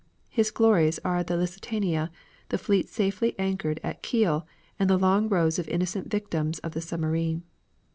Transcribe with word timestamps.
His 0.29 0.49
glories 0.49 0.97
are 1.05 1.21
the 1.23 1.37
Lusitania, 1.37 2.09
the 2.49 2.57
fleet 2.57 2.89
safely 2.89 3.35
anchored 3.37 3.79
at 3.83 4.01
Kiel, 4.01 4.47
and 4.79 4.89
the 4.89 4.97
long 4.97 5.29
rows 5.29 5.59
of 5.59 5.69
innocent 5.69 6.09
victims 6.09 6.57
of 6.63 6.71
the 6.71 6.81
submarine. 6.81 7.43